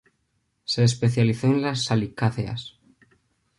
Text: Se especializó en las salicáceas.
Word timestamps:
Se 0.65 0.83
especializó 0.83 1.45
en 1.45 1.61
las 1.61 1.83
salicáceas. 1.83 2.79